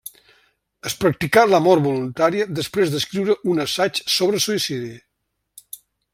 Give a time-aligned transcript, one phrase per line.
[0.89, 4.93] Es practicà la mort voluntària després d'escriure un assaig sobre el suïcidi.